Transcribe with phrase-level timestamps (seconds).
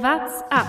[0.00, 0.68] What's up?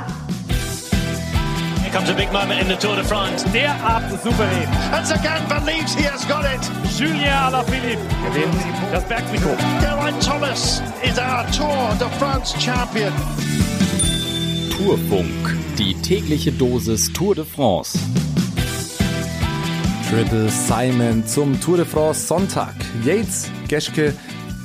[1.84, 3.44] Here comes a big moment in the Tour de France.
[3.54, 4.68] Derart souverän.
[4.92, 6.60] And Sagan believes he has got it.
[6.98, 8.56] Julien Alaphilippe gewinnt
[8.92, 9.56] das Bergtrikot.
[9.82, 13.14] Geraint Thomas is our Tour de France champion.
[14.76, 18.00] Tourfunk, die tägliche Dosis Tour de France.
[20.10, 22.74] Triple Simon zum Tour de France Sonntag.
[23.06, 24.16] Yates, Geschke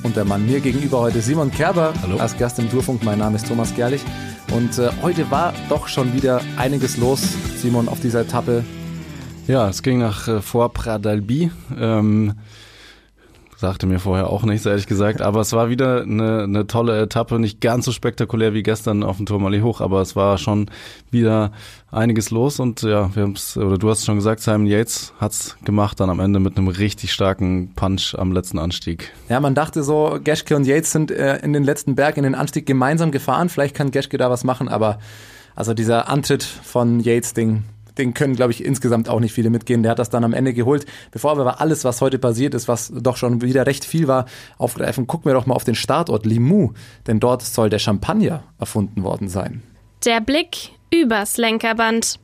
[0.04, 2.16] und der Mann mir gegenüber heute Simon Kerber Hallo.
[2.16, 3.02] als Gast im Tourfunk.
[3.04, 4.00] Mein Name ist Thomas Gerlich
[4.54, 7.20] und äh, heute war doch schon wieder einiges los,
[7.56, 8.64] Simon, auf dieser Etappe.
[9.48, 11.50] Ja, es ging nach äh, vor Pradalbi.
[11.76, 12.34] Ähm,
[13.56, 15.22] sagte mir vorher auch nichts, ehrlich gesagt.
[15.22, 17.38] Aber es war wieder eine, eine tolle Etappe.
[17.38, 20.70] Nicht ganz so spektakulär wie gestern auf dem Tourmalet hoch, aber es war schon
[21.10, 21.52] wieder
[21.90, 22.60] einiges los.
[22.60, 26.20] Und ja, wir haben's, oder du hast schon gesagt, Simon Yates hat's gemacht dann am
[26.20, 29.12] Ende mit einem richtig starken Punch am letzten Anstieg.
[29.28, 32.34] Ja, man dachte so, Geschke und Yates sind äh, in den letzten Berg, in den
[32.34, 33.48] Anstieg gemeinsam gefahren.
[33.48, 34.98] Vielleicht kann Geschke da was machen, aber
[35.56, 37.62] also dieser Antritt von Yates-Ding,
[37.98, 39.82] den können, glaube ich, insgesamt auch nicht viele mitgehen.
[39.82, 40.86] Der hat das dann am Ende geholt.
[41.10, 44.26] Bevor wir aber alles, was heute passiert ist, was doch schon wieder recht viel war,
[44.58, 46.74] aufgreifen, gucken wir doch mal auf den Startort Limoux,
[47.06, 49.62] denn dort soll der Champagner erfunden worden sein.
[50.04, 52.20] Der Blick übers Lenkerband.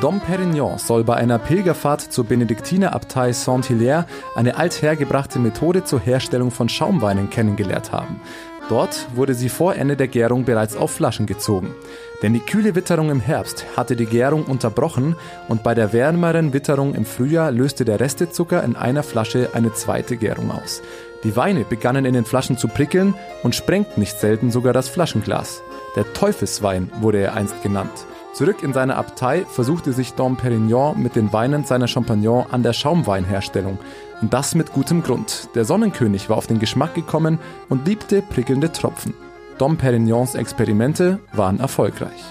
[0.00, 6.68] Dom Perignon soll bei einer Pilgerfahrt zur Benediktinerabtei Saint-Hilaire eine althergebrachte Methode zur Herstellung von
[6.68, 8.20] Schaumweinen kennengelernt haben.
[8.68, 11.74] Dort wurde sie vor Ende der Gärung bereits auf Flaschen gezogen.
[12.22, 15.14] Denn die kühle Witterung im Herbst hatte die Gärung unterbrochen
[15.48, 20.16] und bei der wärmeren Witterung im Frühjahr löste der Restezucker in einer Flasche eine zweite
[20.16, 20.82] Gärung aus.
[21.22, 25.62] Die Weine begannen in den Flaschen zu prickeln und sprengten nicht selten sogar das Flaschenglas.
[25.94, 28.06] Der Teufelswein wurde er einst genannt.
[28.36, 32.74] Zurück in seine Abtei versuchte sich Dom Perignon mit den Weinen seiner Champagnon an der
[32.74, 33.78] Schaumweinherstellung.
[34.22, 35.48] Und das mit gutem Grund.
[35.54, 39.12] Der Sonnenkönig war auf den Geschmack gekommen und liebte prickelnde Tropfen.
[39.58, 42.24] Dom Perignons Experimente waren erfolgreich.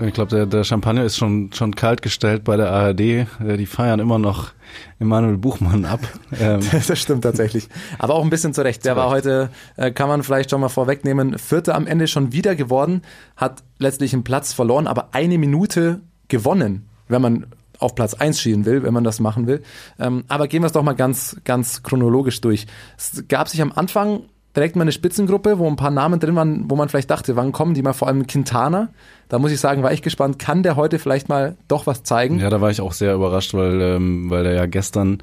[0.00, 3.00] Ich glaube, der, der Champagner ist schon, schon kalt gestellt bei der ARD.
[3.00, 3.26] Äh,
[3.58, 4.52] Die feiern immer noch
[4.98, 6.00] Emanuel Buchmann ab.
[6.40, 7.68] Ähm, Das stimmt tatsächlich.
[7.98, 8.84] Aber auch ein bisschen zurecht.
[8.84, 12.56] Der war heute, äh, kann man vielleicht schon mal vorwegnehmen, Vierter am Ende schon wieder
[12.56, 13.02] geworden,
[13.36, 17.46] hat letztlich einen Platz verloren, aber eine Minute gewonnen, wenn man
[17.82, 19.62] auf Platz 1 schielen will, wenn man das machen will.
[19.98, 22.66] Ähm, aber gehen wir es doch mal ganz, ganz chronologisch durch.
[22.96, 24.22] Es gab sich am Anfang
[24.54, 27.52] direkt mal eine Spitzengruppe, wo ein paar Namen drin waren, wo man vielleicht dachte, wann
[27.52, 28.90] kommen die mal, vor allem Quintana.
[29.28, 32.38] Da muss ich sagen, war ich gespannt, kann der heute vielleicht mal doch was zeigen?
[32.38, 35.22] Ja, da war ich auch sehr überrascht, weil, ähm, weil er ja gestern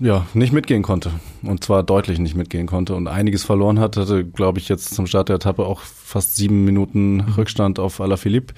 [0.00, 1.10] ja nicht mitgehen konnte.
[1.42, 3.96] Und zwar deutlich nicht mitgehen konnte und einiges verloren hat.
[3.96, 8.54] Hatte, glaube ich, jetzt zum Start der Etappe auch fast sieben Minuten Rückstand auf Alaphilippe.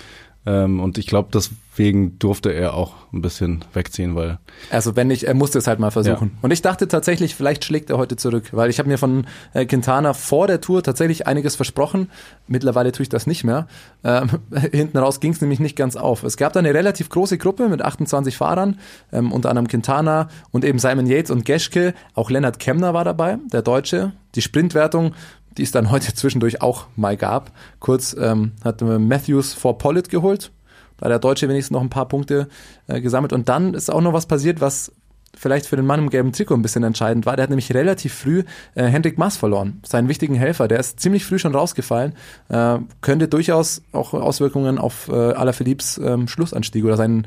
[0.46, 4.38] Ähm, und ich glaube, deswegen durfte er auch ein bisschen wegziehen, weil
[4.70, 6.30] Also wenn nicht, er musste es halt mal versuchen.
[6.34, 6.38] Ja.
[6.40, 9.66] Und ich dachte tatsächlich, vielleicht schlägt er heute zurück, weil ich habe mir von äh,
[9.66, 12.08] Quintana vor der Tour tatsächlich einiges versprochen.
[12.46, 13.66] Mittlerweile tue ich das nicht mehr.
[14.04, 14.30] Ähm,
[14.72, 16.22] hinten raus ging es nämlich nicht ganz auf.
[16.22, 18.78] Es gab da eine relativ große Gruppe mit 28 Fahrern,
[19.12, 21.92] ähm, unter anderem Quintana und eben Simon Yates und Geschke.
[22.14, 24.12] Auch Lennart Kemner war dabei, der Deutsche.
[24.36, 25.14] Die Sprintwertung
[25.56, 27.52] die es dann heute zwischendurch auch mal gab.
[27.80, 30.52] Kurz ähm, hat äh, Matthews vor Pollitt geholt.
[30.98, 32.48] Da der Deutsche wenigstens noch ein paar Punkte
[32.86, 33.32] äh, gesammelt.
[33.32, 34.92] Und dann ist auch noch was passiert, was
[35.36, 37.36] vielleicht für den Mann im gelben Trikot ein bisschen entscheidend war.
[37.36, 38.44] Der hat nämlich relativ früh
[38.74, 40.66] äh, Hendrik Maas verloren, seinen wichtigen Helfer.
[40.66, 42.14] Der ist ziemlich früh schon rausgefallen.
[42.48, 47.26] Äh, könnte durchaus auch Auswirkungen auf äh, Alaphilippes ähm, Schlussanstieg oder seinen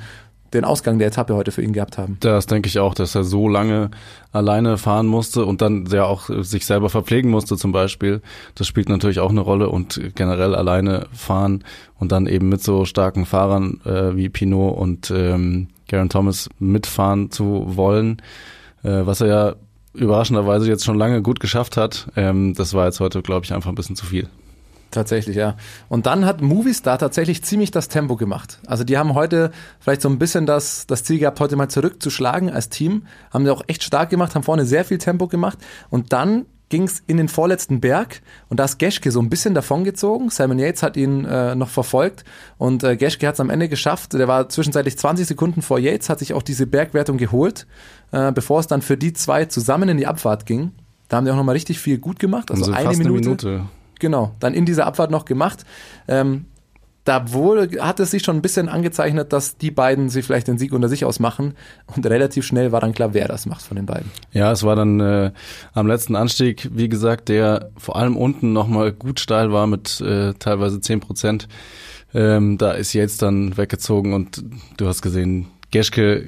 [0.54, 2.18] den Ausgang der Etappe heute für ihn gehabt haben.
[2.20, 3.92] Das denke ich auch, dass er so lange
[4.32, 8.22] alleine fahren musste und dann ja auch sich selber verpflegen musste zum Beispiel.
[8.56, 11.64] Das spielt natürlich auch eine Rolle und generell alleine fahren
[11.98, 17.32] und dann eben mit so starken Fahrern äh, wie Pinot und ähm, Garen Thomas mitfahren
[17.32, 18.22] zu wollen,
[18.84, 19.56] äh, was er ja
[19.94, 22.08] überraschenderweise jetzt schon lange gut geschafft hat.
[22.16, 24.30] Ähm, das war jetzt heute, glaube ich, einfach ein bisschen zu viel.
[24.92, 25.56] Tatsächlich, ja.
[25.88, 28.60] Und dann hat Movistar tatsächlich ziemlich das Tempo gemacht.
[28.66, 32.50] Also die haben heute vielleicht so ein bisschen das, das Ziel gehabt, heute mal zurückzuschlagen
[32.50, 33.04] als Team.
[33.32, 35.60] Haben sie auch echt stark gemacht, haben vorne sehr viel Tempo gemacht.
[35.90, 39.54] Und dann ging es in den vorletzten Berg und da ist Geschke so ein bisschen
[39.54, 40.30] davongezogen.
[40.30, 42.24] Simon Yates hat ihn äh, noch verfolgt
[42.58, 44.14] und äh, Geschke hat es am Ende geschafft.
[44.14, 47.66] Der war zwischenzeitlich 20 Sekunden vor Yates, hat sich auch diese Bergwertung geholt,
[48.12, 50.72] äh, bevor es dann für die zwei zusammen in die Abfahrt ging.
[51.10, 52.52] Da haben die auch nochmal richtig viel gut gemacht.
[52.52, 53.70] Also, Also eine, Minute, eine Minute.
[54.00, 55.66] Genau, dann in dieser Abfahrt noch gemacht.
[56.08, 56.46] Ähm,
[57.10, 60.60] da wohl hat es sich schon ein bisschen angezeichnet, dass die beiden sich vielleicht den
[60.60, 61.56] Sieg unter sich ausmachen.
[61.96, 64.12] Und relativ schnell war dann klar, wer das macht von den beiden.
[64.32, 65.32] Ja, es war dann äh,
[65.74, 70.34] am letzten Anstieg, wie gesagt, der vor allem unten nochmal gut steil war mit äh,
[70.36, 71.48] teilweise 10 Prozent.
[72.14, 74.44] Ähm, da ist jetzt dann weggezogen und
[74.78, 76.28] du hast gesehen, Geschke,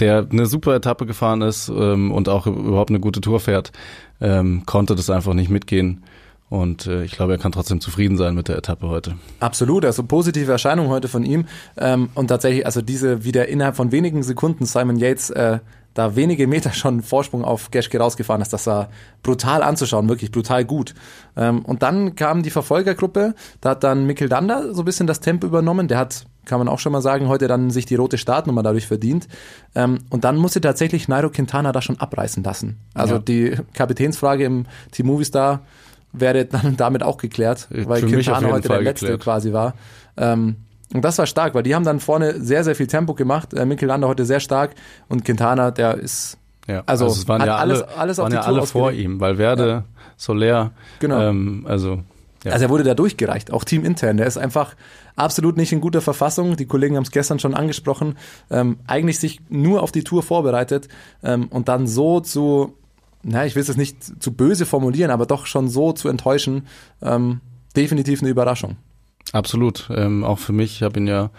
[0.00, 3.72] der eine super Etappe gefahren ist ähm, und auch überhaupt eine gute Tour fährt,
[4.20, 6.04] ähm, konnte das einfach nicht mitgehen.
[6.50, 9.14] Und äh, ich glaube, er kann trotzdem zufrieden sein mit der Etappe heute.
[9.38, 11.46] Absolut, also positive Erscheinung heute von ihm.
[11.78, 15.60] Ähm, und tatsächlich, also diese wieder innerhalb von wenigen Sekunden Simon Yates äh,
[15.94, 18.52] da wenige Meter schon Vorsprung auf Geschke rausgefahren ist.
[18.52, 18.90] Das war
[19.22, 20.94] brutal anzuschauen, wirklich brutal gut.
[21.36, 25.20] Ähm, und dann kam die Verfolgergruppe, da hat dann Mikkel Danda so ein bisschen das
[25.20, 25.88] Tempo übernommen.
[25.88, 28.86] Der hat, kann man auch schon mal sagen, heute dann sich die rote Startnummer dadurch
[28.86, 29.28] verdient.
[29.74, 32.78] Ähm, und dann musste tatsächlich Nairo Quintana da schon abreißen lassen.
[32.94, 33.20] Also Ja.
[33.20, 35.60] die Kapitänsfrage im Team Movistar
[36.12, 39.22] wäre dann damit auch geklärt, weil mich auf Quintana heute Fall der Letzte geklärt.
[39.22, 39.74] quasi war.
[40.16, 40.56] Ähm,
[40.92, 43.54] und das war stark, weil die haben dann vorne sehr, sehr viel Tempo gemacht.
[43.54, 44.74] Äh, Landa heute sehr stark
[45.08, 46.36] und Quintana, der ist
[46.66, 48.92] Ja, Also, es waren hat ja alle, alles- alles auf waren die ja alle vor
[48.92, 49.84] ihm, Valverde,
[50.16, 51.20] Soler, Genau.
[51.20, 52.00] ähm, also
[52.44, 52.52] ja.
[52.52, 54.16] Also er wurde da durchgereicht, auch teamintern.
[54.16, 54.74] Der ist einfach
[55.14, 56.56] absolut nicht in guter Verfassung.
[56.56, 58.16] Die Kollegen haben es gestern schon angesprochen.
[58.50, 60.88] Ähm, eigentlich sich nur auf die Tour vorbereitet
[61.22, 62.74] ähm, und dann so zu,
[63.22, 66.66] na, ich will es jetzt nicht zu böse formulieren, aber doch schon so zu enttäuschen,
[67.02, 67.40] ähm,
[67.76, 68.76] definitiv eine Überraschung.
[69.32, 70.76] Absolut, ähm, auch für mich.
[70.76, 71.30] Ich habe ihn ja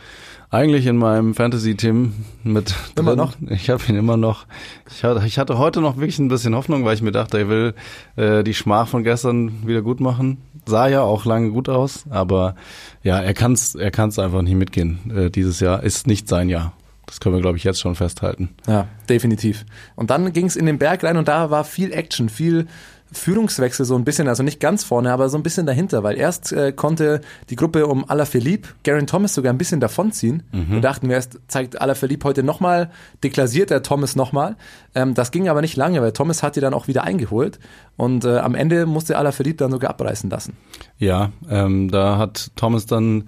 [0.49, 2.13] eigentlich in meinem Fantasy-Team
[2.43, 3.17] mit Immer drin.
[3.17, 3.35] noch?
[3.49, 4.45] Ich habe ihn immer noch.
[4.89, 7.49] Ich hatte, ich hatte heute noch wirklich ein bisschen Hoffnung, weil ich mir dachte, er
[7.49, 7.73] will
[8.15, 10.37] äh, die Schmach von gestern wieder gut machen.
[10.65, 12.55] Sah ja auch lange gut aus, aber
[13.03, 14.99] ja, er kann's, er kann's einfach nicht mitgehen.
[15.13, 16.73] Äh, dieses Jahr ist nicht sein Jahr.
[17.05, 18.49] Das können wir, glaube ich, jetzt schon festhalten.
[18.67, 19.65] Ja, definitiv.
[19.95, 22.67] Und dann ging es in den Berg rein und da war viel Action, viel
[23.13, 26.53] Führungswechsel so ein bisschen, also nicht ganz vorne, aber so ein bisschen dahinter, weil erst
[26.53, 27.19] äh, konnte
[27.49, 30.43] die Gruppe um Alaphilippe, Garen Thomas sogar ein bisschen davonziehen.
[30.51, 32.89] Wir dachten, wir erst zeigt Alaphilippe heute nochmal,
[33.23, 34.55] deklassiert er Thomas nochmal.
[34.95, 37.59] Ähm, das ging aber nicht lange, weil Thomas hat die dann auch wieder eingeholt
[37.97, 40.55] und äh, am Ende musste Alaphilippe dann sogar abreißen lassen.
[40.97, 43.25] Ja, ähm, da hat Thomas dann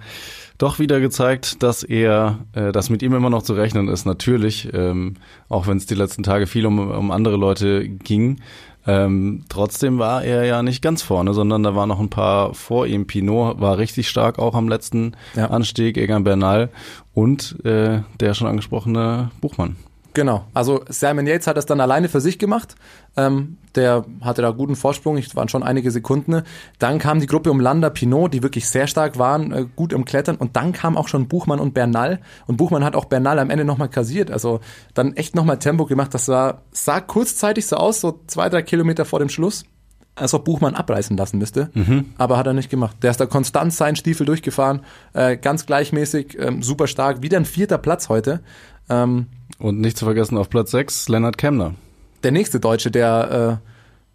[0.58, 4.68] doch wieder gezeigt, dass er, äh, dass mit ihm immer noch zu rechnen ist, natürlich,
[4.72, 5.14] ähm,
[5.48, 8.40] auch wenn es die letzten Tage viel um, um andere Leute ging.
[8.86, 12.86] Ähm, trotzdem war er ja nicht ganz vorne, sondern da waren noch ein paar vor
[12.86, 13.06] ihm.
[13.06, 15.46] Pinot war richtig stark auch am letzten Ja.
[15.46, 16.68] Anstieg, Egan Bernal
[17.14, 19.76] und äh, der schon angesprochene Buchmann.
[20.14, 22.76] Genau, also Simon Yates hat das dann alleine für sich gemacht.
[23.16, 26.42] Ähm, der hatte da guten Vorsprung, es waren schon einige Sekunden.
[26.78, 30.04] Dann kam die Gruppe um Landa Pinot, die wirklich sehr stark waren, äh, gut im
[30.04, 30.36] Klettern.
[30.36, 32.20] Und dann kam auch schon Buchmann und Bernal.
[32.46, 34.30] Und Buchmann hat auch Bernal am Ende nochmal kassiert.
[34.30, 34.60] Also
[34.94, 36.14] dann echt nochmal Tempo gemacht.
[36.14, 39.64] Das war, sah kurzzeitig so aus, so zwei, drei Kilometer vor dem Schluss.
[40.16, 41.70] Als ob Buchmann abreißen lassen müsste,
[42.18, 42.98] aber hat er nicht gemacht.
[43.02, 44.82] Der ist da konstant seinen Stiefel durchgefahren,
[45.12, 47.22] äh, ganz gleichmäßig, ähm, super stark.
[47.22, 48.38] Wieder ein vierter Platz heute.
[48.88, 49.26] Ähm,
[49.64, 51.74] Und nicht zu vergessen auf Platz 6 Lennart Kemner.
[52.22, 53.73] der nächste Deutsche, der äh,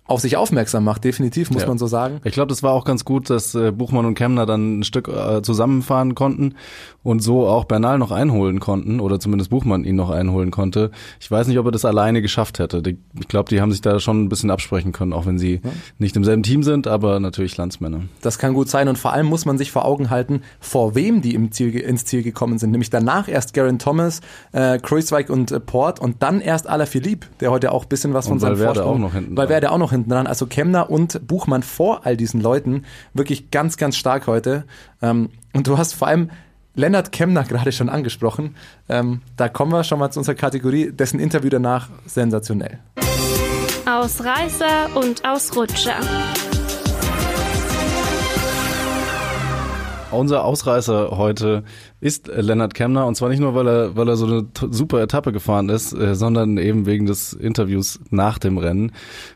[0.10, 1.68] auf sich aufmerksam macht, definitiv, muss Ja.
[1.68, 2.20] man so sagen.
[2.24, 5.08] Ich glaube, das war auch ganz gut, dass äh, Buchmann und Kemner dann ein Stück
[5.08, 6.56] äh, zusammenfahren konnten
[7.04, 10.92] und so auch Bernal noch einholen konnten oder zumindest Buchmann ihn noch einholen konnte.
[11.20, 12.82] Ich weiß nicht, ob er das alleine geschafft hätte.
[12.82, 15.62] Die, ich glaube, die haben sich da schon ein bisschen absprechen können, auch wenn sie
[15.98, 18.02] nicht im selben Team sind, aber natürlich Landsmänner.
[18.22, 21.22] Das kann gut sein und vor allem muss man sich vor Augen halten, vor wem
[21.22, 22.72] die im Ziel, ins Ziel gekommen sind.
[22.72, 24.22] Nämlich danach erst Garen Thomas,
[24.52, 28.26] äh, Kruiswijk und äh, Port und dann erst Alaphilippe, der heute auch ein bisschen was
[28.26, 28.96] von Und seinem Valverde Vorsprung...
[28.96, 30.28] auch noch hinten Valverde auch noch hinten dran.
[30.28, 32.84] Also Kemner und Buchmann vor all diesen Leuten.
[33.14, 34.66] Wirklich ganz, ganz stark heute.
[35.02, 36.30] Ähm, und du hast vor allem
[36.76, 38.56] Lennart Kemner gerade schon angesprochen.
[38.88, 42.80] Ähm, da kommen wir schon mal zu unserer Kategorie, dessen Interview danach sensationell.
[43.86, 46.00] Ausreißer und Ausrutscher.
[50.12, 51.64] Unser Ausreißer heute
[52.02, 55.32] ist Lennart Kemner und zwar nicht nur, weil er, weil er so eine super Etappe
[55.32, 58.92] gefahren ist, äh, sondern eben wegen des Interviews nach dem Rennen,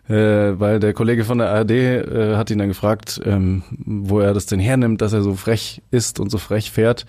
[0.09, 4.33] äh, weil der Kollege von der ARD äh, hat ihn dann gefragt, ähm, wo er
[4.33, 7.05] das denn hernimmt, dass er so frech ist und so frech fährt.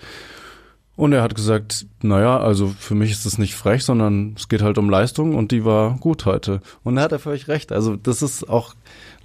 [0.95, 4.61] Und er hat gesagt, naja, also für mich ist das nicht frech, sondern es geht
[4.61, 6.61] halt um Leistung und die war gut heute.
[6.83, 7.73] Und da hat er völlig recht.
[7.73, 8.75] Also das ist auch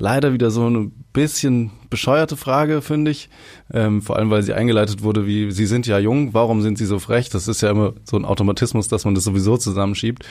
[0.00, 3.28] leider wieder so eine bisschen bescheuerte Frage, finde ich.
[3.72, 6.86] Ähm, vor allem, weil sie eingeleitet wurde, wie, Sie sind ja jung, warum sind Sie
[6.86, 7.28] so frech?
[7.28, 10.24] Das ist ja immer so ein Automatismus, dass man das sowieso zusammenschiebt.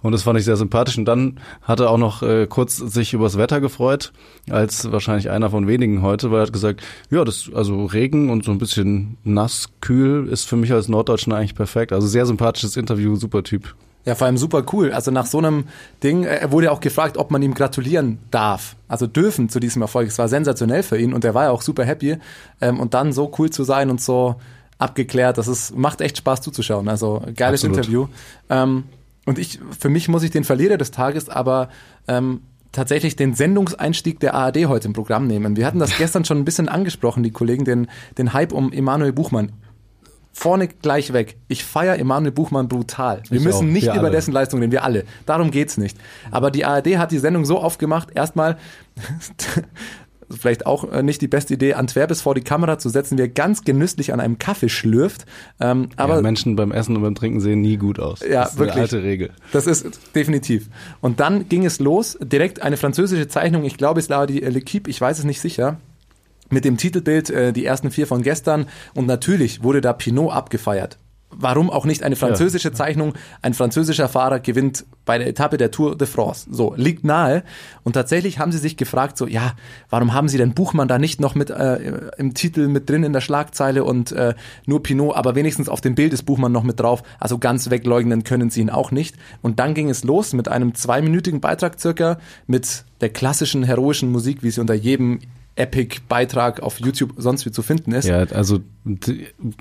[0.00, 0.96] Und das fand ich sehr sympathisch.
[0.96, 4.12] Und dann hat er auch noch äh, kurz sich übers Wetter gefreut,
[4.48, 8.44] als wahrscheinlich einer von wenigen heute, weil er hat gesagt, ja, das, also Regen und
[8.44, 11.92] so ein bisschen nass, kühl ist für mich als Norddeutschen eigentlich perfekt.
[11.92, 13.74] Also sehr sympathisches Interview, super Typ.
[14.06, 14.92] Ja, vor allem super cool.
[14.92, 15.64] Also nach so einem
[16.02, 18.76] Ding, äh, er wurde ja auch gefragt, ob man ihm gratulieren darf.
[18.86, 20.06] Also dürfen zu diesem Erfolg.
[20.06, 22.16] Es war sensationell für ihn und er war ja auch super happy.
[22.60, 24.36] Ähm, und dann so cool zu sein und so
[24.78, 26.88] abgeklärt, das ist, macht echt Spaß zuzuschauen.
[26.88, 27.78] Also geiles Absolut.
[27.78, 28.06] Interview.
[28.48, 28.84] Ähm,
[29.26, 31.68] und ich, für mich muss ich den Verlierer des Tages aber
[32.06, 35.56] ähm, tatsächlich den Sendungseinstieg der ARD heute im Programm nehmen.
[35.56, 39.12] Wir hatten das gestern schon ein bisschen angesprochen, die Kollegen, den, den Hype um Emanuel
[39.12, 39.50] Buchmann.
[40.38, 41.38] Vorne gleich weg.
[41.48, 43.22] Ich feiere Emanuel Buchmann brutal.
[43.30, 43.72] Wir Ich müssen auch.
[43.72, 44.10] nicht Wir über alle.
[44.10, 45.04] dessen Leistung reden, wir alle.
[45.24, 45.96] Darum geht's nicht.
[46.30, 48.58] Aber die ARD hat die Sendung so aufgemacht, erstmal
[50.30, 53.28] vielleicht auch äh, nicht die beste Idee, Antwerpes vor die Kamera zu setzen, wie er
[53.28, 55.24] ganz genüsslich an einem Kaffee schlürft.
[55.58, 58.20] Ähm, aber ja, Menschen beim Essen und beim Trinken sehen nie gut aus.
[58.20, 58.74] Ja, das ist wirklich.
[58.74, 59.30] eine alte Regel.
[59.52, 60.68] Das ist definitiv.
[61.00, 64.88] Und dann ging es los, direkt eine französische Zeichnung, ich glaube es war die L'Equipe,
[64.88, 65.78] ich weiß es nicht sicher,
[66.50, 70.98] mit dem Titelbild äh, die ersten vier von gestern und natürlich wurde da Pinot abgefeiert.
[71.30, 73.12] Warum auch nicht eine französische Zeichnung?
[73.42, 76.48] Ein französischer Fahrer gewinnt bei der Etappe der Tour de France.
[76.50, 77.42] So, liegt nahe.
[77.82, 79.54] Und tatsächlich haben sie sich gefragt, so, ja,
[79.90, 83.12] warum haben sie denn Buchmann da nicht noch mit äh, im Titel mit drin in
[83.12, 84.34] der Schlagzeile und äh,
[84.66, 87.02] nur Pinot, aber wenigstens auf dem Bild ist Buchmann noch mit drauf.
[87.18, 89.16] Also ganz wegleugnen können sie ihn auch nicht.
[89.42, 94.42] Und dann ging es los mit einem zweiminütigen Beitrag circa, mit der klassischen heroischen Musik,
[94.42, 95.18] wie sie unter jedem
[95.56, 98.06] Epic-Beitrag auf YouTube sonst wie zu finden ist.
[98.06, 98.60] Ja, also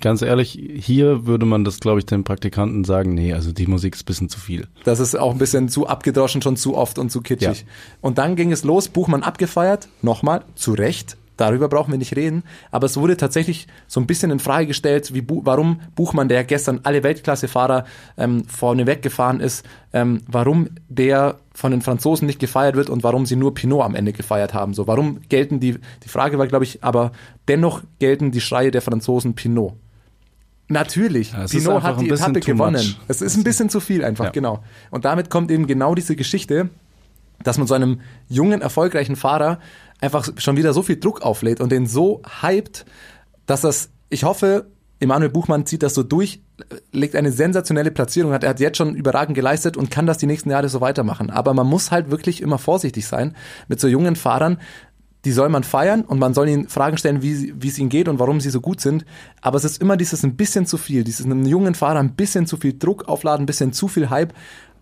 [0.01, 3.95] ganz ehrlich, hier würde man das, glaube ich, den Praktikanten sagen, nee, also die Musik
[3.95, 4.67] ist ein bisschen zu viel.
[4.83, 7.61] Das ist auch ein bisschen zu abgedroschen, schon zu oft und zu kitschig.
[7.61, 7.67] Ja.
[8.01, 11.17] Und dann ging es los, Buchmann abgefeiert, nochmal, zu Recht.
[11.37, 12.43] Darüber brauchen wir nicht reden.
[12.71, 16.79] Aber es wurde tatsächlich so ein bisschen in Frage gestellt, wie warum Buchmann, der gestern
[16.83, 17.85] alle Weltklasse-Fahrer
[18.17, 23.25] ähm, vorne weggefahren ist, ähm, warum der von den Franzosen nicht gefeiert wird und warum
[23.25, 24.73] sie nur Pinot am Ende gefeiert haben.
[24.73, 27.11] So, warum gelten die, die Frage war, glaube ich, aber
[27.47, 29.73] dennoch gelten die Schreie der Franzosen Pinot.
[30.67, 32.95] Natürlich, Ja, Pinot hat die Etappe gewonnen.
[33.07, 34.31] Es ist ein bisschen zu viel einfach, Ja.
[34.31, 34.63] genau.
[34.89, 36.69] Und damit kommt eben genau diese Geschichte,
[37.43, 37.99] dass man so einem
[38.29, 39.59] jungen, erfolgreichen Fahrer
[40.01, 42.85] einfach schon wieder so viel Druck auflädt und den so hypt,
[43.45, 44.67] dass das, ich hoffe,
[44.99, 46.41] Emanuel Buchmann zieht das so durch,
[46.91, 50.25] legt eine sensationelle Platzierung, hat, er hat jetzt schon überragend geleistet und kann das die
[50.25, 51.29] nächsten Jahre so weitermachen.
[51.29, 53.35] Aber man muss halt wirklich immer vorsichtig sein
[53.67, 54.57] mit so jungen Fahrern,
[55.25, 58.07] die soll man feiern und man soll ihnen Fragen stellen, wie, wie es ihnen geht
[58.07, 59.05] und warum sie so gut sind.
[59.41, 62.45] Aber es ist immer dieses ein bisschen zu viel, dieses einem jungen Fahrer ein bisschen
[62.45, 64.33] zu viel Druck aufladen, ein bisschen zu viel Hype,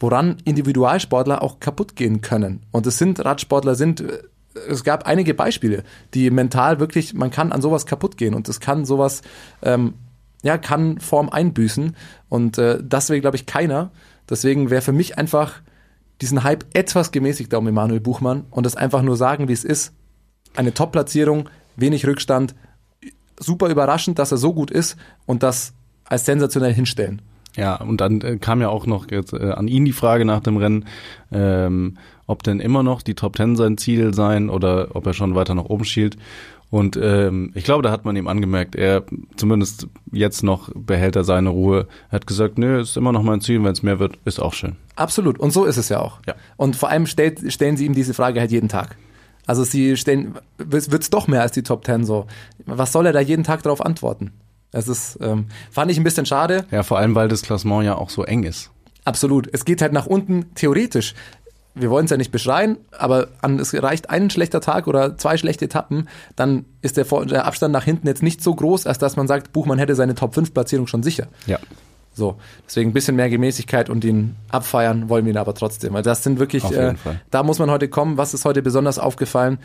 [0.02, 2.62] woran Individualsportler auch kaputt gehen können.
[2.72, 4.20] Und es sind Radsportler, sind, äh,
[4.68, 5.84] es gab einige Beispiele,
[6.14, 9.22] die mental wirklich, man kann an sowas kaputt gehen und es kann sowas,
[9.62, 9.96] ähm,
[10.44, 11.96] ja, kann Form einbüßen.
[12.30, 13.92] Und äh, das will, glaube ich, keiner.
[14.30, 15.62] Deswegen wäre für mich einfach
[16.22, 19.94] diesen Hype etwas gemäßigter um Emanuel Buchmann und das einfach nur sagen, wie es ist.
[20.56, 22.56] Eine Top-Platzierung, wenig Rückstand,
[23.40, 24.96] super überraschend, dass er so gut ist
[25.26, 25.74] und das
[26.06, 27.22] als sensationell hinstellen.
[27.56, 30.40] Ja, und dann äh, kam ja auch noch jetzt, äh, an ihn die Frage nach
[30.40, 30.86] dem Rennen,
[31.32, 35.36] ähm, ob denn immer noch die Top Ten sein Ziel sein oder ob er schon
[35.36, 36.18] weiter nach oben schielt.
[36.74, 39.04] Und ähm, ich glaube, da hat man ihm angemerkt, er
[39.36, 41.88] zumindest jetzt noch behält er seine Ruhe.
[42.10, 44.54] Er hat gesagt, nö, ist immer noch mein Ziel, wenn es mehr wird, ist auch
[44.54, 44.76] schön.
[44.96, 45.40] Absolut.
[45.40, 46.20] Und so ist es ja auch.
[46.26, 46.34] Ja.
[46.58, 48.98] Und vor allem stellt, stellen sie ihm diese Frage halt jeden Tag.
[49.46, 52.26] Also sie stellen, wird es doch mehr als die Top Ten so.
[52.66, 54.32] Was soll er da jeden Tag darauf antworten?
[54.74, 56.66] Das ist, ähm, fand ich ein bisschen schade.
[56.72, 58.70] Ja, vor allem, weil das Klassement ja auch so eng ist.
[59.06, 59.48] Absolut.
[59.54, 61.14] Es geht halt nach unten theoretisch.
[61.76, 65.38] Wir wollen es ja nicht beschreien, aber an, es reicht ein schlechter Tag oder zwei
[65.38, 69.00] schlechte Etappen, dann ist der, Vor- der Abstand nach hinten jetzt nicht so groß, als
[69.00, 71.28] dass man sagt, Buchmann hätte seine Top 5 Platzierung schon sicher.
[71.48, 71.58] Ja.
[72.14, 72.36] So,
[72.68, 75.94] deswegen ein bisschen mehr Gemäßigkeit und ihn abfeiern wollen wir ihn aber trotzdem.
[75.94, 77.22] Weil das sind wirklich, Auf jeden äh, Fall.
[77.32, 78.18] da muss man heute kommen.
[78.18, 79.58] Was ist heute besonders aufgefallen?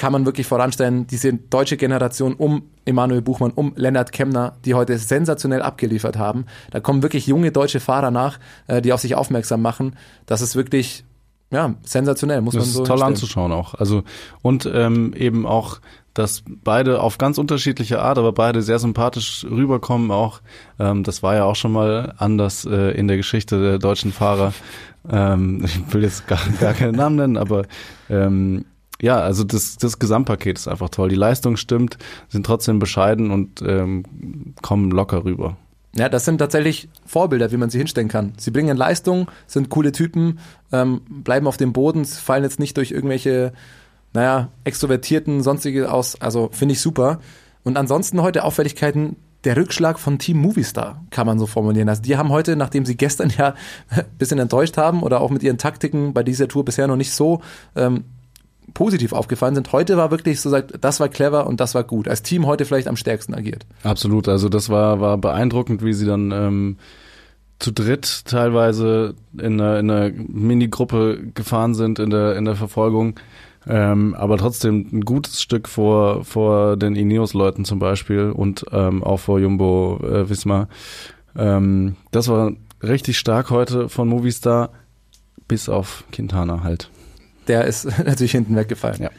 [0.00, 4.96] Kann man wirklich voranstellen, diese deutsche Generation um Emanuel Buchmann, um Lennart Kemner, die heute
[4.96, 6.46] sensationell abgeliefert haben.
[6.70, 9.96] Da kommen wirklich junge deutsche Fahrer nach, äh, die auf sich aufmerksam machen.
[10.24, 11.04] Das ist wirklich,
[11.50, 13.12] ja, sensationell, muss Das man ist so toll hinstellen.
[13.12, 13.74] anzuschauen auch.
[13.74, 14.02] Also
[14.40, 15.80] und ähm, eben auch,
[16.14, 20.10] dass beide auf ganz unterschiedliche Art, aber beide sehr sympathisch rüberkommen.
[20.10, 20.40] Auch
[20.78, 24.54] ähm, das war ja auch schon mal anders äh, in der Geschichte der deutschen Fahrer.
[25.10, 27.64] Ähm, ich will jetzt gar, gar keinen Namen nennen, aber
[28.08, 28.64] ähm,
[29.00, 31.08] ja, also das, das Gesamtpaket ist einfach toll.
[31.08, 34.04] Die Leistung stimmt, sind trotzdem bescheiden und ähm,
[34.62, 35.56] kommen locker rüber.
[35.96, 38.32] Ja, das sind tatsächlich Vorbilder, wie man sie hinstellen kann.
[38.36, 40.38] Sie bringen Leistung, sind coole Typen,
[40.70, 43.52] ähm, bleiben auf dem Boden, fallen jetzt nicht durch irgendwelche,
[44.12, 46.20] naja, extrovertierten, sonstige aus.
[46.20, 47.18] Also finde ich super.
[47.64, 51.88] Und ansonsten heute Auffälligkeiten, der Rückschlag von Team Movistar, kann man so formulieren.
[51.88, 53.54] Also die haben heute, nachdem sie gestern ja
[53.88, 57.12] ein bisschen enttäuscht haben oder auch mit ihren Taktiken bei dieser Tour bisher noch nicht
[57.12, 57.40] so
[57.74, 58.04] ähm,
[58.74, 62.08] positiv aufgefallen sind, heute war wirklich so, sagt, das war clever und das war gut.
[62.08, 63.66] Als Team heute vielleicht am stärksten agiert.
[63.82, 66.76] Absolut, also das war, war beeindruckend, wie sie dann ähm,
[67.58, 73.18] zu dritt teilweise in einer, in einer Minigruppe gefahren sind in der, in der Verfolgung.
[73.66, 79.18] Ähm, aber trotzdem ein gutes Stück vor, vor den Ineos-Leuten zum Beispiel und ähm, auch
[79.18, 80.68] vor Jumbo äh, Wismar.
[81.36, 82.52] Ähm, das war
[82.82, 84.70] richtig stark heute von Movistar,
[85.46, 86.90] bis auf Quintana halt.
[87.50, 89.02] Der ist natürlich hinten weggefallen.
[89.02, 89.10] Ja.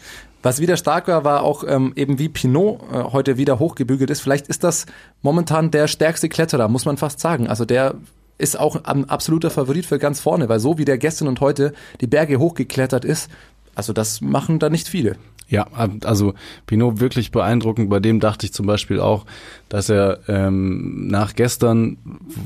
[0.41, 4.21] Was wieder stark war, war auch ähm, eben wie Pinot äh, heute wieder hochgebügelt ist.
[4.21, 4.85] Vielleicht ist das
[5.21, 7.47] momentan der stärkste Kletterer, muss man fast sagen.
[7.47, 7.95] Also der
[8.37, 11.73] ist auch ein absoluter Favorit für ganz vorne, weil so wie der gestern und heute
[11.99, 13.29] die Berge hochgeklettert ist,
[13.75, 15.17] also das machen da nicht viele.
[15.51, 15.67] Ja,
[16.05, 16.33] also
[16.65, 17.89] Pinot wirklich beeindruckend.
[17.89, 19.25] Bei dem dachte ich zum Beispiel auch,
[19.67, 21.97] dass er ähm, nach gestern,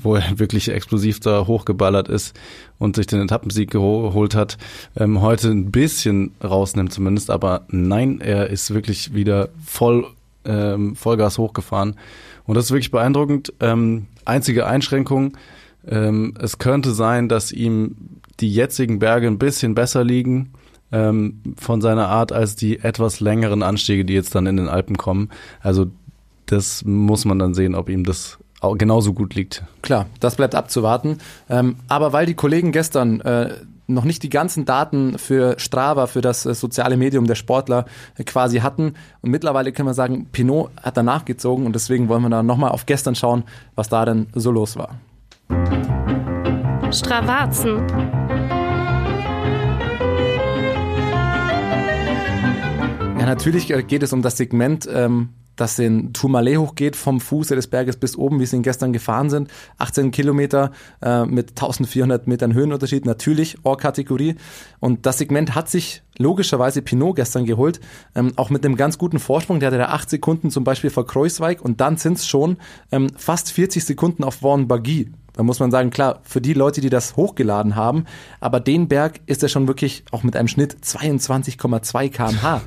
[0.01, 2.35] wo er wirklich explosiv da hochgeballert ist
[2.79, 4.57] und sich den Etappensieg geholt hat,
[4.97, 7.29] ähm, heute ein bisschen rausnimmt zumindest.
[7.29, 10.07] Aber nein, er ist wirklich wieder voll
[10.43, 11.97] ähm, Vollgas hochgefahren.
[12.45, 13.53] Und das ist wirklich beeindruckend.
[13.59, 15.37] Ähm, einzige Einschränkung,
[15.87, 17.97] ähm, es könnte sein, dass ihm
[18.39, 20.53] die jetzigen Berge ein bisschen besser liegen
[20.91, 24.97] ähm, von seiner Art als die etwas längeren Anstiege, die jetzt dann in den Alpen
[24.97, 25.29] kommen.
[25.61, 25.87] Also
[26.45, 29.63] das muss man dann sehen, ob ihm das auch genauso gut liegt.
[29.81, 31.19] Klar, das bleibt abzuwarten.
[31.49, 33.53] Ähm, aber weil die Kollegen gestern äh,
[33.87, 37.85] noch nicht die ganzen Daten für Strava, für das äh, soziale Medium der Sportler
[38.17, 38.95] äh, quasi hatten.
[39.21, 42.71] Und mittlerweile können wir sagen, Pinot hat danach gezogen und deswegen wollen wir da nochmal
[42.71, 43.43] auf gestern schauen,
[43.75, 44.95] was da denn so los war.
[46.91, 48.24] Stravazen.
[53.25, 57.67] Natürlich äh, geht es um das Segment, ähm, das den Tourmalet hochgeht, vom Fuße des
[57.67, 59.49] Berges bis oben, wie sie ihn gestern gefahren sind.
[59.77, 64.35] 18 Kilometer äh, mit 1400 Metern Höhenunterschied, natürlich Ohr-Kategorie.
[64.79, 67.79] Und das Segment hat sich logischerweise Pinot gestern geholt,
[68.15, 69.59] ähm, auch mit einem ganz guten Vorsprung.
[69.59, 72.57] Der hatte da 8 Sekunden zum Beispiel vor Kreuzweig und dann sind es schon
[72.91, 75.11] ähm, fast 40 Sekunden auf Warren Bagui.
[75.33, 78.05] Da muss man sagen, klar, für die Leute, die das hochgeladen haben,
[78.39, 82.61] aber den Berg ist er schon wirklich auch mit einem Schnitt 22,2 kmh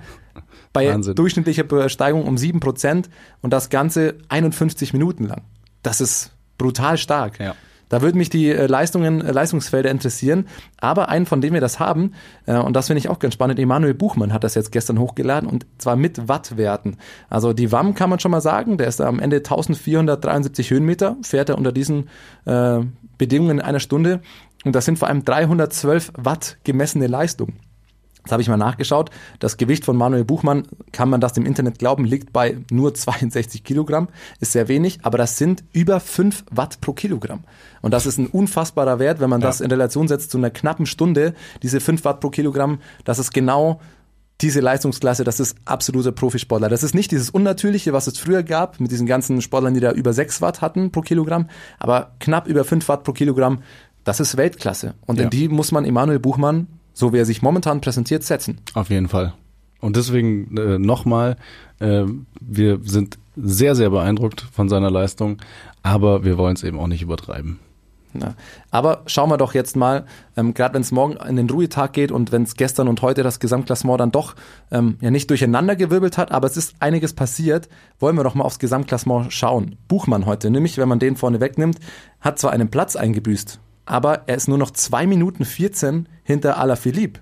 [0.73, 1.15] bei Wahnsinn.
[1.15, 3.07] durchschnittlicher Besteigung um 7%
[3.43, 5.43] und das Ganze 51 Minuten lang.
[5.83, 7.39] Das ist brutal stark.
[7.39, 7.55] Ja.
[7.89, 10.47] Da würden mich die äh, Leistungen, äh, Leistungsfelder interessieren.
[10.79, 12.13] Aber einen, von dem wir das haben,
[12.47, 15.49] äh, und das finde ich auch ganz spannend, Emanuel Buchmann hat das jetzt gestern hochgeladen
[15.49, 16.97] und zwar mit Wattwerten.
[17.31, 21.49] Also die WAM kann man schon mal sagen, der ist am Ende 1473 Höhenmeter, fährt
[21.49, 22.09] er unter diesen
[22.45, 22.81] äh,
[23.17, 24.21] Bedingungen in einer Stunde.
[24.65, 27.55] Und das sind vor allem 312 Watt gemessene Leistung.
[28.29, 29.11] Jetzt habe ich mal nachgeschaut.
[29.39, 33.65] Das Gewicht von Manuel Buchmann, kann man das dem Internet glauben, liegt bei nur 62
[33.65, 34.09] Kilogramm.
[34.39, 37.45] Ist sehr wenig, aber das sind über 5 Watt pro Kilogramm.
[37.81, 39.47] Und das ist ein unfassbarer Wert, wenn man ja.
[39.47, 41.33] das in Relation setzt zu einer knappen Stunde.
[41.63, 43.81] Diese 5 Watt pro Kilogramm, das ist genau
[44.43, 46.69] diese Leistungsklasse, das ist absoluter Profisportler.
[46.69, 49.93] Das ist nicht dieses Unnatürliche, was es früher gab, mit diesen ganzen Sportlern, die da
[49.93, 51.49] über 6 Watt hatten pro Kilogramm,
[51.79, 53.63] aber knapp über 5 Watt pro Kilogramm,
[54.05, 54.95] das ist Weltklasse.
[55.07, 55.25] Und ja.
[55.25, 56.67] in die muss man Emanuel Buchmann
[56.99, 58.61] so wie er sich momentan präsentiert, setzen.
[58.75, 59.33] Auf jeden Fall.
[59.81, 61.37] Und deswegen äh, nochmal,
[61.79, 62.05] äh,
[62.41, 65.39] wir sind sehr, sehr beeindruckt von seiner Leistung,
[65.85, 67.61] aber wir wollen es eben auch nicht übertreiben.
[68.15, 68.35] Ja.
[68.73, 70.07] Aber schauen wir doch jetzt mal,
[70.37, 73.23] ähm, gerade wenn es morgen in den Ruhetag geht und wenn es gestern und heute
[73.23, 74.35] das Gesamtklassement dann doch
[74.73, 77.69] ähm, ja nicht durcheinander gewirbelt hat, aber es ist einiges passiert,
[78.01, 79.77] wollen wir doch mal aufs Gesamtklassement schauen.
[79.87, 81.79] Buchmann heute, nämlich wenn man den vorne wegnimmt,
[82.21, 87.21] hat zwar einen Platz eingebüßt, aber er ist nur noch 2 Minuten 14 hinter Alaphilippe.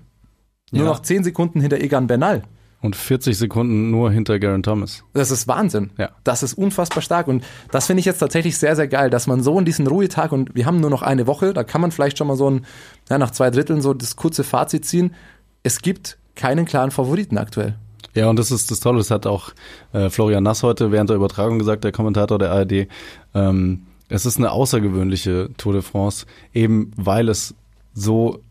[0.71, 0.89] Nur ja.
[0.89, 2.43] noch 10 Sekunden hinter Egan Bernal.
[2.79, 5.03] Und 40 Sekunden nur hinter Garen Thomas.
[5.13, 5.89] Das ist Wahnsinn.
[5.97, 6.11] Ja.
[6.23, 7.27] Das ist unfassbar stark.
[7.27, 10.31] Und das finde ich jetzt tatsächlich sehr, sehr geil, dass man so in diesen Ruhetag
[10.31, 12.65] und wir haben nur noch eine Woche, da kann man vielleicht schon mal so ein,
[13.09, 15.15] ja, nach zwei Dritteln so das kurze Fazit ziehen.
[15.63, 17.75] Es gibt keinen klaren Favoriten aktuell.
[18.13, 18.99] Ja, und das ist das Tolle.
[18.99, 19.51] Das hat auch
[19.93, 22.87] äh, Florian Nass heute während der Übertragung gesagt, der Kommentator der ARD.
[23.33, 27.55] Ähm, es ist eine außergewöhnliche Tour de France, eben weil es
[27.93, 28.41] so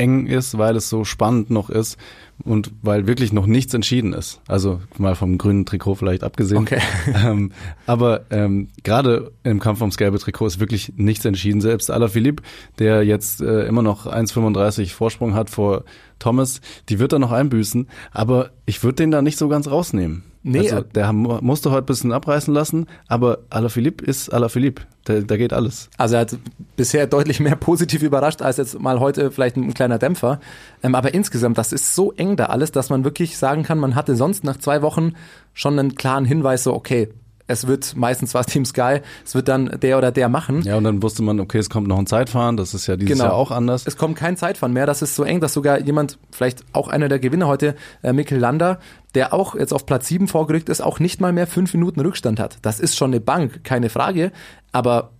[0.00, 1.98] eng ist, weil es so spannend noch ist
[2.42, 4.40] und weil wirklich noch nichts entschieden ist.
[4.48, 6.62] Also mal vom grünen Trikot vielleicht abgesehen.
[6.62, 6.80] Okay.
[7.22, 7.52] Ähm,
[7.86, 11.60] aber ähm, gerade im Kampf ums gelbe Trikot ist wirklich nichts entschieden.
[11.60, 12.42] Selbst Alaphilippe,
[12.78, 15.84] der jetzt äh, immer noch 1,35 Vorsprung hat vor
[16.18, 17.88] Thomas, die wird er noch einbüßen.
[18.10, 20.22] Aber ich würde den da nicht so ganz rausnehmen.
[20.42, 24.82] Nee, also, äh, der musste heute ein bisschen abreißen lassen, aber Alaphilippe ist Alaphilippe.
[25.04, 25.90] Da, da geht alles.
[25.98, 26.38] Also er hat
[26.76, 30.40] bisher deutlich mehr positiv überrascht als jetzt mal heute vielleicht ein kleiner Dämpfer.
[30.82, 33.94] Ähm, aber insgesamt, das ist so eng da alles, dass man wirklich sagen kann, man
[33.94, 35.12] hatte sonst nach zwei Wochen
[35.52, 37.08] schon einen klaren Hinweis, so okay,
[37.50, 40.62] es wird meistens was Team Sky, es wird dann der oder der machen.
[40.62, 43.18] Ja, und dann wusste man, okay, es kommt noch ein Zeitfahren, das ist ja dieses
[43.18, 43.30] genau.
[43.30, 43.86] Jahr auch anders.
[43.86, 47.08] Es kommt kein Zeitfahren mehr, das ist so eng, dass sogar jemand, vielleicht auch einer
[47.08, 48.78] der Gewinner heute, äh, Mikkel Lander,
[49.14, 52.38] der auch jetzt auf Platz 7 vorgerückt ist, auch nicht mal mehr fünf Minuten Rückstand
[52.38, 52.58] hat.
[52.62, 54.30] Das ist schon eine Bank, keine Frage,
[54.70, 55.10] aber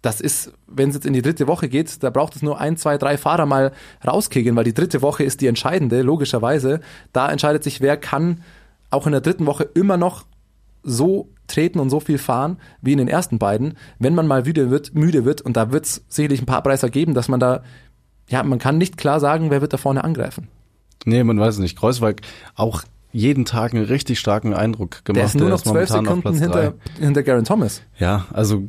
[0.00, 2.76] das ist, wenn es jetzt in die dritte Woche geht, da braucht es nur ein,
[2.78, 3.72] zwei, drei Fahrer mal
[4.06, 6.80] rauskegeln, weil die dritte Woche ist die entscheidende, logischerweise.
[7.12, 8.42] Da entscheidet sich, wer kann
[8.90, 10.24] auch in der dritten Woche immer noch
[10.84, 14.70] so treten und so viel fahren wie in den ersten beiden, wenn man mal müde
[14.70, 17.62] wird, müde wird und da wird es sicherlich ein paar Preise geben, dass man da,
[18.28, 20.48] ja, man kann nicht klar sagen, wer wird da vorne angreifen.
[21.04, 21.78] Nee, man weiß es nicht.
[21.78, 22.22] Kreuzweig
[22.54, 22.82] auch
[23.14, 25.18] jeden Tag einen richtig starken Eindruck gemacht.
[25.18, 27.80] Der ist nur noch zwölf Sekunden hinter, hinter Garen Thomas.
[27.96, 28.64] Ja, also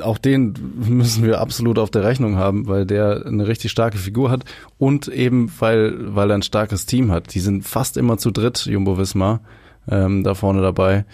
[0.00, 4.30] auch den müssen wir absolut auf der Rechnung haben, weil der eine richtig starke Figur
[4.30, 4.44] hat
[4.78, 7.34] und eben weil, weil er ein starkes Team hat.
[7.34, 9.40] Die sind fast immer zu dritt, Jumbo Visma,
[9.90, 11.04] ähm, da vorne dabei.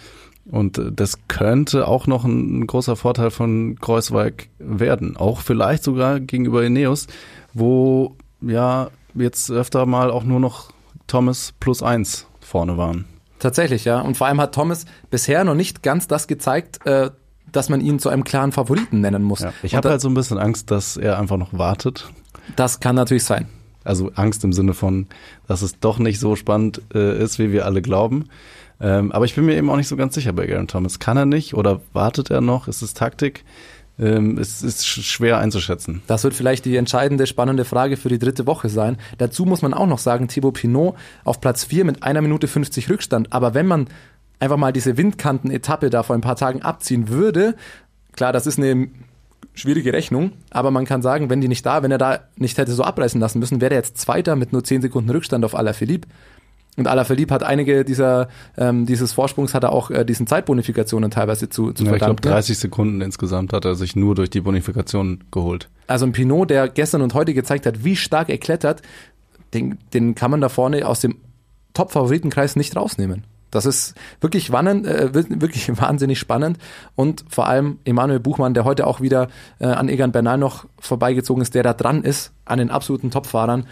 [0.51, 5.15] Und das könnte auch noch ein, ein großer Vorteil von Kreuzweig werden.
[5.15, 7.07] Auch vielleicht sogar gegenüber Ineos,
[7.53, 10.71] wo ja jetzt öfter mal auch nur noch
[11.07, 13.05] Thomas plus eins vorne waren.
[13.39, 14.01] Tatsächlich, ja.
[14.01, 17.11] Und vor allem hat Thomas bisher noch nicht ganz das gezeigt, äh,
[17.51, 19.39] dass man ihn zu einem klaren Favoriten nennen muss.
[19.39, 22.09] Ja, ich habe halt so ein bisschen Angst, dass er einfach noch wartet.
[22.55, 23.47] Das kann natürlich sein.
[23.83, 25.07] Also Angst im Sinne von,
[25.47, 28.25] dass es doch nicht so spannend äh, ist, wie wir alle glauben.
[28.81, 30.99] Ähm, aber ich bin mir eben auch nicht so ganz sicher bei Garen Thomas.
[30.99, 32.67] Kann er nicht oder wartet er noch?
[32.67, 33.43] Ist es Taktik?
[33.99, 36.01] Ähm, es ist schwer einzuschätzen.
[36.07, 38.97] Das wird vielleicht die entscheidende, spannende Frage für die dritte Woche sein.
[39.17, 42.89] Dazu muss man auch noch sagen, Thibaut Pinot auf Platz 4 mit einer Minute 50
[42.89, 43.33] Rückstand.
[43.33, 43.87] Aber wenn man
[44.39, 47.55] einfach mal diese Windkanten-Etappe da vor ein paar Tagen abziehen würde,
[48.13, 48.87] klar, das ist eine
[49.53, 52.71] schwierige Rechnung, aber man kann sagen, wenn die nicht da, wenn er da nicht hätte
[52.71, 56.07] so abreißen lassen müssen, wäre er jetzt Zweiter mit nur 10 Sekunden Rückstand auf Alaphilippe.
[56.79, 61.49] Und Alaphilippe hat einige dieser ähm, dieses Vorsprungs hat er auch äh, diesen Zeitbonifikationen teilweise
[61.49, 62.15] zu, zu ja, verdanken.
[62.15, 65.69] Ich glaube 30 Sekunden insgesamt hat er sich nur durch die Bonifikation geholt.
[65.87, 68.81] Also ein Pinot, der gestern und heute gezeigt hat, wie stark er klettert,
[69.53, 71.17] den, den kann man da vorne aus dem
[71.73, 73.23] Top-Favoritenkreis nicht rausnehmen.
[73.51, 76.57] Das ist wirklich, spannend, äh, wirklich wahnsinnig spannend
[76.95, 79.27] und vor allem Emanuel Buchmann, der heute auch wieder
[79.59, 83.65] äh, an Egan Bernal noch vorbeigezogen ist, der da dran ist an den absoluten Topfahrern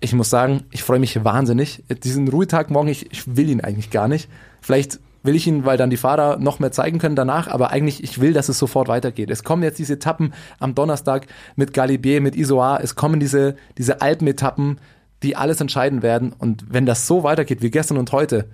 [0.00, 1.84] ich muss sagen, ich freue mich wahnsinnig.
[2.02, 4.28] Diesen Ruhetag morgen, ich, ich will ihn eigentlich gar nicht.
[4.60, 8.02] Vielleicht will ich ihn, weil dann die Fahrer noch mehr zeigen können danach, aber eigentlich,
[8.02, 9.30] ich will, dass es sofort weitergeht.
[9.30, 14.00] Es kommen jetzt diese Etappen am Donnerstag mit Galibier, mit Isoar, es kommen diese, diese
[14.00, 14.78] Alpenetappen,
[15.22, 16.32] die alles entscheiden werden.
[16.32, 18.48] Und wenn das so weitergeht wie gestern und heute,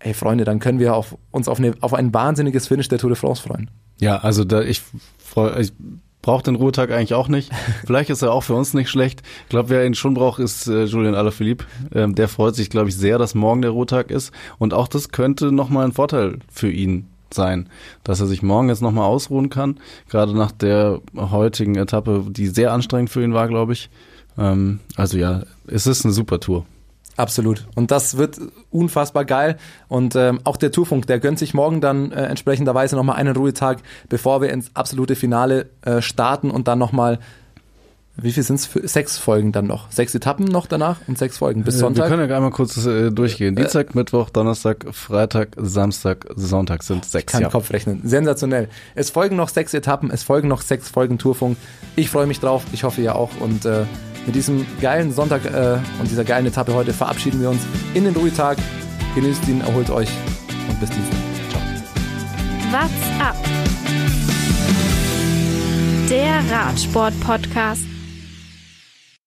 [0.00, 3.10] ey Freunde, dann können wir auf, uns auf, eine, auf ein wahnsinniges Finish der Tour
[3.10, 3.70] de France freuen.
[4.00, 4.82] Ja, also da, ich
[5.18, 5.72] freue, ich
[6.22, 7.50] braucht den Ruhetag eigentlich auch nicht.
[7.86, 9.22] Vielleicht ist er auch für uns nicht schlecht.
[9.44, 11.64] Ich glaube, wer ihn schon braucht, ist äh, Julian Alaphilippe.
[11.94, 14.32] Ähm, der freut sich, glaube ich, sehr, dass morgen der Ruhetag ist.
[14.58, 17.68] Und auch das könnte nochmal ein Vorteil für ihn sein,
[18.04, 19.78] dass er sich morgen jetzt nochmal ausruhen kann.
[20.08, 23.90] Gerade nach der heutigen Etappe, die sehr anstrengend für ihn war, glaube ich.
[24.38, 26.66] Ähm, also ja, es ist eine super Tour.
[27.16, 27.66] Absolut.
[27.74, 29.58] Und das wird unfassbar geil.
[29.88, 33.78] Und ähm, auch der Tourfunk, der gönnt sich morgen dann äh, entsprechenderweise nochmal einen Ruhetag,
[34.08, 37.18] bevor wir ins absolute Finale äh, starten und dann nochmal
[38.16, 38.92] wie viel sind es?
[38.92, 39.90] Sechs Folgen dann noch.
[39.90, 42.04] Sechs Etappen noch danach und sechs Folgen bis Sonntag.
[42.04, 43.56] Wir können ja einmal kurz äh, durchgehen.
[43.56, 47.24] Dienstag, äh, Mittwoch, Donnerstag, Freitag, Samstag, Sonntag sind sechs.
[47.24, 47.48] Ich kann ja.
[47.48, 48.02] Kopf rechnen.
[48.04, 48.68] Sensationell.
[48.94, 51.56] Es folgen noch sechs Etappen, es folgen noch sechs Folgen Tourfunk.
[51.96, 53.30] Ich freue mich drauf, ich hoffe ihr auch.
[53.40, 53.84] Und äh,
[54.26, 57.62] mit diesem geilen Sonntag äh, und dieser geilen Etappe heute verabschieden wir uns
[57.94, 58.58] in den Ruhetag.
[59.14, 60.08] Genießt ihn, erholt euch
[60.68, 61.18] und bis Dienstag.
[61.50, 61.62] Ciao.
[62.70, 63.36] What's up?
[66.08, 67.91] Der Radsport-Podcast.